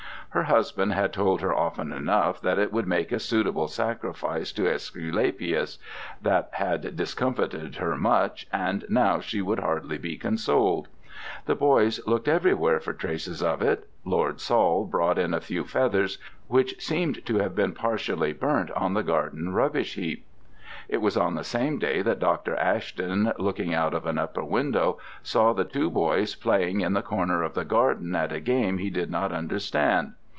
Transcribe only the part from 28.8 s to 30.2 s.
did not understand.